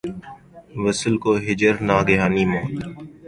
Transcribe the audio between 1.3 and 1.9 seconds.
ہجر،